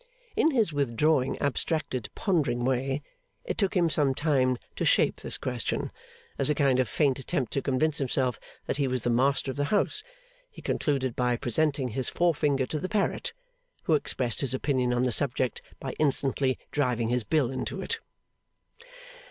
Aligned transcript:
In 0.35 0.49
his 0.49 0.73
withdrawing, 0.73 1.37
abstracted, 1.37 2.09
pondering 2.15 2.65
way, 2.65 3.03
it 3.43 3.55
took 3.55 3.75
him 3.77 3.87
some 3.87 4.15
time 4.15 4.57
to 4.75 4.83
shape 4.83 5.21
this 5.21 5.37
question. 5.37 5.91
As 6.39 6.49
a 6.49 6.55
kind 6.55 6.79
of 6.79 6.89
faint 6.89 7.19
attempt 7.19 7.53
to 7.53 7.61
convince 7.61 7.99
himself 7.99 8.39
that 8.65 8.77
he 8.77 8.87
was 8.87 9.03
the 9.03 9.11
master 9.11 9.51
of 9.51 9.57
the 9.57 9.65
house, 9.65 10.01
he 10.49 10.59
concluded 10.59 11.15
by 11.15 11.35
presenting 11.35 11.89
his 11.89 12.09
forefinger 12.09 12.65
to 12.65 12.79
the 12.79 12.89
parrot, 12.89 13.33
who 13.83 13.93
expressed 13.93 14.41
his 14.41 14.55
opinion 14.55 14.91
on 14.91 15.03
that 15.03 15.11
subject 15.11 15.61
by 15.79 15.93
instantly 15.99 16.57
driving 16.71 17.09
his 17.09 17.23
bill 17.23 17.51
into 17.51 17.79
it. 17.79 17.99